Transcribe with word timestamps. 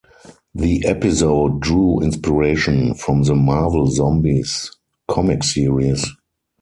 The 0.55 0.83
episode 0.87 1.59
drew 1.59 1.99
inspiration 2.01 2.95
from 2.95 3.21
the 3.21 3.35
"Marvel 3.35 3.85
Zombies" 3.85 4.71
comic 5.07 5.43
series. 5.43 6.03